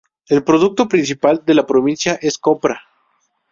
[0.29, 2.81] El producto principal de la provincia es copra.